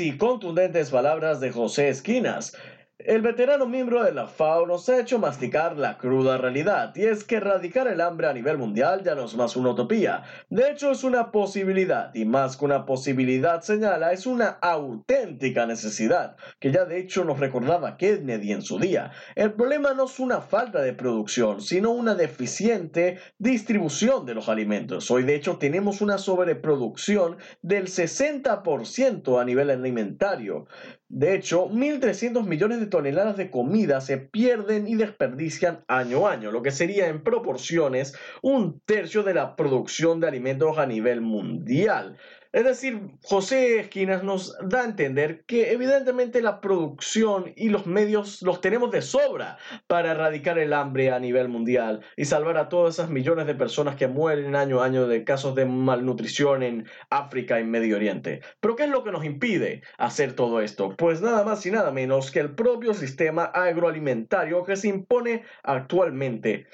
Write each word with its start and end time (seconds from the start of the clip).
y 0.00 0.18
contundentes 0.18 0.90
palabras 0.90 1.40
de 1.40 1.50
José 1.50 1.88
Esquinas, 1.88 2.54
el 3.06 3.22
veterano 3.22 3.66
miembro 3.66 4.02
de 4.04 4.12
la 4.12 4.26
FAO 4.26 4.66
nos 4.66 4.88
ha 4.88 5.00
hecho 5.00 5.18
masticar 5.18 5.76
la 5.76 5.98
cruda 5.98 6.38
realidad, 6.38 6.94
y 6.94 7.04
es 7.04 7.24
que 7.24 7.36
erradicar 7.36 7.88
el 7.88 8.00
hambre 8.00 8.28
a 8.28 8.32
nivel 8.32 8.58
mundial 8.58 9.02
ya 9.04 9.14
no 9.14 9.24
es 9.24 9.34
más 9.34 9.56
una 9.56 9.70
utopía. 9.70 10.22
De 10.50 10.70
hecho, 10.70 10.90
es 10.90 11.04
una 11.04 11.30
posibilidad, 11.32 12.14
y 12.14 12.24
más 12.24 12.56
que 12.56 12.64
una 12.64 12.86
posibilidad 12.86 13.62
señala, 13.62 14.12
es 14.12 14.26
una 14.26 14.58
auténtica 14.60 15.66
necesidad, 15.66 16.36
que 16.60 16.70
ya 16.70 16.84
de 16.84 16.98
hecho 16.98 17.24
nos 17.24 17.40
recordaba 17.40 17.96
Kennedy 17.96 18.52
en 18.52 18.62
su 18.62 18.78
día. 18.78 19.12
El 19.34 19.52
problema 19.52 19.94
no 19.94 20.04
es 20.04 20.18
una 20.20 20.40
falta 20.40 20.80
de 20.80 20.92
producción, 20.92 21.60
sino 21.60 21.90
una 21.90 22.14
deficiente 22.14 23.18
distribución 23.38 24.26
de 24.26 24.34
los 24.34 24.48
alimentos. 24.48 25.10
Hoy 25.10 25.24
de 25.24 25.34
hecho 25.34 25.56
tenemos 25.56 26.00
una 26.00 26.18
sobreproducción 26.18 27.38
del 27.62 27.86
60% 27.86 29.40
a 29.40 29.44
nivel 29.44 29.70
alimentario. 29.70 30.66
De 31.14 31.34
hecho, 31.34 31.68
1.300 31.68 32.42
millones 32.46 32.80
de 32.80 32.86
toneladas 32.86 33.36
de 33.36 33.50
comida 33.50 34.00
se 34.00 34.16
pierden 34.16 34.88
y 34.88 34.94
desperdician 34.94 35.84
año 35.86 36.26
a 36.26 36.32
año, 36.32 36.50
lo 36.50 36.62
que 36.62 36.70
sería 36.70 37.08
en 37.08 37.22
proporciones 37.22 38.14
un 38.40 38.80
tercio 38.86 39.22
de 39.22 39.34
la 39.34 39.54
producción 39.54 40.20
de 40.20 40.28
alimentos 40.28 40.78
a 40.78 40.86
nivel 40.86 41.20
mundial. 41.20 42.16
Es 42.52 42.64
decir, 42.64 43.00
José 43.22 43.80
Esquinas 43.80 44.22
nos 44.22 44.54
da 44.68 44.82
a 44.82 44.84
entender 44.84 45.42
que 45.46 45.72
evidentemente 45.72 46.42
la 46.42 46.60
producción 46.60 47.54
y 47.56 47.70
los 47.70 47.86
medios 47.86 48.42
los 48.42 48.60
tenemos 48.60 48.90
de 48.90 49.00
sobra 49.00 49.56
para 49.86 50.10
erradicar 50.10 50.58
el 50.58 50.74
hambre 50.74 51.10
a 51.10 51.18
nivel 51.18 51.48
mundial 51.48 52.04
y 52.14 52.26
salvar 52.26 52.58
a 52.58 52.68
todas 52.68 52.96
esas 52.96 53.08
millones 53.08 53.46
de 53.46 53.54
personas 53.54 53.96
que 53.96 54.06
mueren 54.06 54.54
año 54.54 54.82
a 54.82 54.84
año 54.84 55.06
de 55.06 55.24
casos 55.24 55.54
de 55.54 55.64
malnutrición 55.64 56.62
en 56.62 56.86
África 57.08 57.58
y 57.58 57.64
Medio 57.64 57.96
Oriente. 57.96 58.42
Pero 58.60 58.76
¿qué 58.76 58.82
es 58.84 58.90
lo 58.90 59.02
que 59.02 59.12
nos 59.12 59.24
impide 59.24 59.82
hacer 59.96 60.34
todo 60.34 60.60
esto? 60.60 60.94
Pues 60.98 61.22
nada 61.22 61.44
más 61.44 61.64
y 61.64 61.70
nada 61.70 61.90
menos 61.90 62.30
que 62.30 62.40
el 62.40 62.54
propio 62.54 62.92
sistema 62.92 63.44
agroalimentario 63.44 64.62
que 64.64 64.76
se 64.76 64.88
impone 64.88 65.44
actualmente 65.62 66.66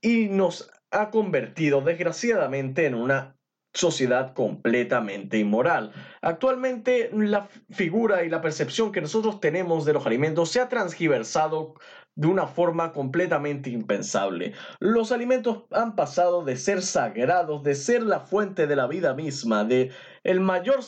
y 0.00 0.28
nos 0.28 0.70
ha 0.92 1.10
convertido 1.10 1.80
desgraciadamente 1.80 2.86
en 2.86 2.94
una 2.94 3.37
sociedad 3.78 4.34
completamente 4.34 5.38
inmoral. 5.38 5.92
Actualmente 6.20 7.10
la 7.12 7.48
figura 7.70 8.24
y 8.24 8.28
la 8.28 8.40
percepción 8.40 8.90
que 8.90 9.00
nosotros 9.00 9.40
tenemos 9.40 9.84
de 9.84 9.92
los 9.92 10.04
alimentos 10.04 10.50
se 10.50 10.60
ha 10.60 10.68
transgiversado 10.68 11.74
de 12.18 12.26
una 12.26 12.48
forma 12.48 12.92
completamente 12.92 13.70
impensable. 13.70 14.52
Los 14.80 15.12
alimentos 15.12 15.62
han 15.70 15.94
pasado 15.94 16.44
de 16.44 16.56
ser 16.56 16.82
sagrados, 16.82 17.62
de 17.62 17.76
ser 17.76 18.02
la 18.02 18.18
fuente 18.18 18.66
de 18.66 18.74
la 18.74 18.88
vida 18.88 19.14
misma, 19.14 19.64
de 19.64 19.92
el 20.24 20.40
mayor 20.40 20.80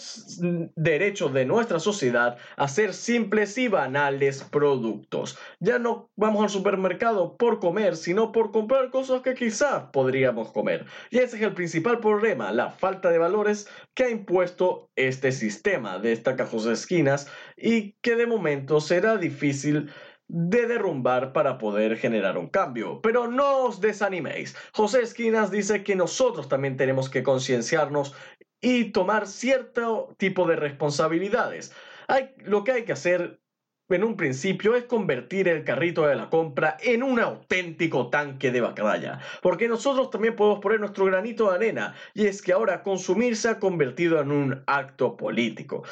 derecho 0.75 1.29
de 1.29 1.47
nuestra 1.47 1.79
sociedad 1.79 2.37
a 2.57 2.67
ser 2.67 2.93
simples 2.93 3.57
y 3.59 3.69
banales 3.69 4.43
productos. 4.43 5.39
Ya 5.61 5.79
no 5.79 6.11
vamos 6.17 6.43
al 6.43 6.51
supermercado 6.51 7.37
por 7.37 7.61
comer, 7.61 7.97
sino 7.97 8.33
por 8.33 8.51
comprar 8.51 8.91
cosas 8.91 9.23
que 9.23 9.35
quizás 9.35 9.85
podríamos 9.93 10.51
comer. 10.51 10.85
Y 11.11 11.19
ese 11.19 11.37
es 11.37 11.43
el 11.43 11.55
principal 11.55 12.01
problema, 12.01 12.51
la 12.51 12.71
falta 12.71 13.09
de 13.11 13.19
valores 13.19 13.69
que 13.95 14.05
ha 14.05 14.11
impuesto 14.11 14.91
este 14.97 15.31
sistema 15.31 16.01
de 16.01 16.11
esta 16.13 16.35
de 16.35 16.73
esquinas 16.73 17.29
y 17.57 17.93
que 18.03 18.17
de 18.17 18.27
momento 18.27 18.81
será 18.81 19.17
difícil 19.17 19.91
de 20.33 20.67
derrumbar 20.67 21.33
para 21.33 21.59
poder 21.59 21.97
generar 21.97 22.39
un 22.39 22.47
cambio. 22.47 23.01
Pero 23.03 23.27
no 23.27 23.65
os 23.65 23.81
desaniméis. 23.81 24.57
José 24.73 25.03
Esquinas 25.03 25.51
dice 25.51 25.83
que 25.83 25.97
nosotros 25.97 26.49
también 26.49 26.77
tenemos 26.77 27.11
que 27.11 27.23
concienciarnos 27.23 28.15
y 28.61 28.93
tomar 28.93 29.27
cierto 29.27 30.15
tipo 30.19 30.47
de 30.47 30.57
responsabilidades. 30.57 31.73
Hay, 32.07 32.31
lo 32.45 32.63
que 32.63 32.73
hay 32.73 32.85
que 32.85 32.93
hacer 32.93 33.41
en 33.89 34.05
un 34.05 34.17
principio 34.17 34.77
es 34.77 34.85
convertir 34.85 35.49
el 35.49 35.65
carrito 35.65 36.07
de 36.07 36.15
la 36.15 36.31
compra 36.31 36.77
en 36.81 37.03
un 37.03 37.19
auténtico 37.19 38.09
tanque 38.09 38.53
de 38.53 38.61
batalla, 38.61 39.19
porque 39.43 39.67
nosotros 39.67 40.11
también 40.11 40.37
podemos 40.37 40.61
poner 40.61 40.79
nuestro 40.79 41.07
granito 41.07 41.51
de 41.51 41.57
arena, 41.57 41.95
y 42.15 42.27
es 42.27 42.41
que 42.41 42.53
ahora 42.53 42.85
consumir 42.85 43.35
se 43.37 43.49
ha 43.49 43.59
convertido 43.59 44.21
en 44.21 44.31
un 44.31 44.63
acto 44.69 45.17
político 45.17 45.83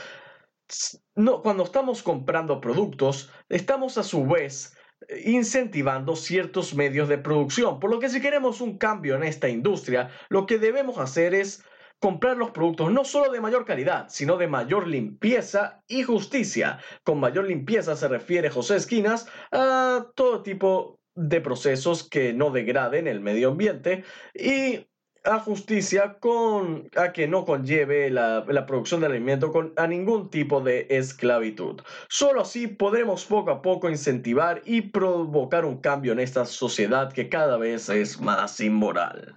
no, 1.14 1.42
cuando 1.42 1.64
estamos 1.64 2.02
comprando 2.02 2.60
productos, 2.60 3.30
estamos 3.48 3.98
a 3.98 4.02
su 4.02 4.26
vez 4.26 4.76
eh, 5.08 5.30
incentivando 5.30 6.16
ciertos 6.16 6.74
medios 6.74 7.08
de 7.08 7.18
producción. 7.18 7.80
Por 7.80 7.90
lo 7.90 7.98
que 7.98 8.08
si 8.08 8.20
queremos 8.20 8.60
un 8.60 8.78
cambio 8.78 9.16
en 9.16 9.24
esta 9.24 9.48
industria, 9.48 10.10
lo 10.28 10.46
que 10.46 10.58
debemos 10.58 10.98
hacer 10.98 11.34
es 11.34 11.64
comprar 11.98 12.36
los 12.36 12.52
productos 12.52 12.92
no 12.92 13.04
solo 13.04 13.32
de 13.32 13.40
mayor 13.40 13.64
calidad, 13.64 14.06
sino 14.08 14.36
de 14.36 14.46
mayor 14.46 14.86
limpieza 14.86 15.82
y 15.88 16.02
justicia. 16.02 16.78
Con 17.02 17.20
mayor 17.20 17.46
limpieza 17.46 17.96
se 17.96 18.08
refiere 18.08 18.50
José 18.50 18.76
Esquinas 18.76 19.26
a 19.50 20.06
todo 20.14 20.42
tipo 20.42 21.00
de 21.14 21.40
procesos 21.40 22.08
que 22.08 22.32
no 22.32 22.50
degraden 22.50 23.08
el 23.08 23.20
medio 23.20 23.48
ambiente 23.48 24.04
y 24.34 24.86
a 25.24 25.40
justicia 25.40 26.16
con 26.20 26.88
a 26.96 27.12
que 27.12 27.28
no 27.28 27.44
conlleve 27.44 28.10
la, 28.10 28.44
la 28.48 28.66
producción 28.66 29.00
de 29.00 29.06
alimento 29.06 29.52
con, 29.52 29.72
a 29.76 29.86
ningún 29.86 30.30
tipo 30.30 30.60
de 30.60 30.86
esclavitud. 30.90 31.82
Solo 32.08 32.42
así 32.42 32.66
podremos 32.66 33.24
poco 33.24 33.50
a 33.50 33.62
poco 33.62 33.90
incentivar 33.90 34.62
y 34.64 34.82
provocar 34.82 35.64
un 35.64 35.78
cambio 35.78 36.12
en 36.12 36.20
esta 36.20 36.44
sociedad 36.46 37.12
que 37.12 37.28
cada 37.28 37.56
vez 37.56 37.88
es 37.88 38.20
más 38.20 38.60
inmoral. 38.60 39.36